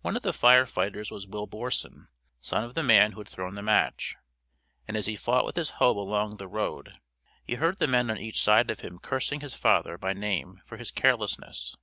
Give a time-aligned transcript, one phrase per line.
[0.00, 2.08] One of the fire fighters was Will Borson,
[2.40, 4.16] son of the man who had thrown the match,
[4.88, 6.98] and as he fought with his hoe along the road
[7.44, 10.78] he heard the men on each side of him cursing his father by name for
[10.78, 11.76] his carelessness.